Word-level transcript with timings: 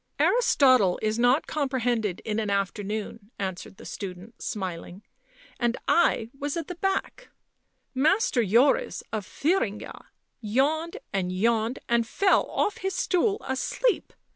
"Aristotle 0.19 0.97
is 1.03 1.19
not 1.19 1.45
comprehended 1.45 2.21
in 2.25 2.39
an 2.39 2.49
afternoon," 2.49 3.29
answered 3.37 3.77
the 3.77 3.85
student, 3.85 4.41
smiling." 4.41 5.03
And 5.59 5.77
I 5.87 6.31
was 6.35 6.57
at 6.57 6.67
the 6.67 6.73
back— 6.73 7.29
Master 8.07 8.43
Joris 8.43 9.03
of 9.13 9.27
Thuringia 9.27 10.05
yawned 10.39 10.97
and 11.13 11.31
yawned, 11.31 11.77
and 11.87 12.07
fell 12.07 12.49
off 12.49 12.77
his 12.77 12.95
stool 12.95 13.45
asleep 13.47 14.11